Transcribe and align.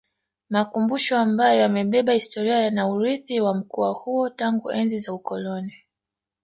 Makumbusho 0.49 1.17
ambayo 1.17 1.59
yamebeba 1.59 2.13
historia 2.13 2.69
na 2.71 2.87
urithi 2.87 3.41
wa 3.41 3.53
mkoa 3.55 3.93
huo 3.93 4.29
tangu 4.29 4.71
enzi 4.71 4.99
za 4.99 5.11
wakoloni 5.11 5.73